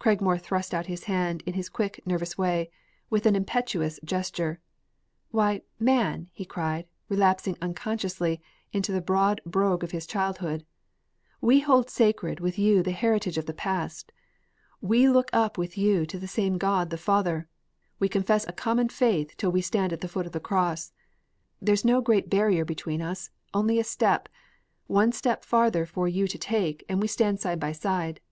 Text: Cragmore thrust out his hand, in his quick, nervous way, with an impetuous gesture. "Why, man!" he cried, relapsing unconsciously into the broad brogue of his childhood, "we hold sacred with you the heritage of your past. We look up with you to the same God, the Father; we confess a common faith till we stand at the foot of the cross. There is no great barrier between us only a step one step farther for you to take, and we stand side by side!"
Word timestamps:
Cragmore 0.00 0.40
thrust 0.40 0.72
out 0.72 0.86
his 0.86 1.04
hand, 1.04 1.42
in 1.44 1.52
his 1.52 1.68
quick, 1.68 2.00
nervous 2.06 2.38
way, 2.38 2.70
with 3.10 3.26
an 3.26 3.36
impetuous 3.36 4.00
gesture. 4.02 4.58
"Why, 5.32 5.60
man!" 5.78 6.30
he 6.32 6.46
cried, 6.46 6.86
relapsing 7.10 7.58
unconsciously 7.60 8.40
into 8.72 8.90
the 8.90 9.02
broad 9.02 9.42
brogue 9.44 9.84
of 9.84 9.90
his 9.90 10.06
childhood, 10.06 10.64
"we 11.42 11.60
hold 11.60 11.90
sacred 11.90 12.40
with 12.40 12.58
you 12.58 12.82
the 12.82 12.92
heritage 12.92 13.36
of 13.36 13.46
your 13.48 13.54
past. 13.54 14.12
We 14.80 15.10
look 15.10 15.28
up 15.34 15.58
with 15.58 15.76
you 15.76 16.06
to 16.06 16.18
the 16.18 16.26
same 16.26 16.56
God, 16.56 16.88
the 16.88 16.96
Father; 16.96 17.46
we 17.98 18.08
confess 18.08 18.48
a 18.48 18.52
common 18.54 18.88
faith 18.88 19.34
till 19.36 19.52
we 19.52 19.60
stand 19.60 19.92
at 19.92 20.00
the 20.00 20.08
foot 20.08 20.24
of 20.24 20.32
the 20.32 20.40
cross. 20.40 20.94
There 21.60 21.74
is 21.74 21.84
no 21.84 22.00
great 22.00 22.30
barrier 22.30 22.64
between 22.64 23.02
us 23.02 23.28
only 23.52 23.78
a 23.78 23.84
step 23.84 24.30
one 24.86 25.12
step 25.12 25.44
farther 25.44 25.84
for 25.84 26.08
you 26.08 26.26
to 26.28 26.38
take, 26.38 26.82
and 26.88 26.98
we 26.98 27.08
stand 27.08 27.40
side 27.40 27.60
by 27.60 27.72
side!" 27.72 28.22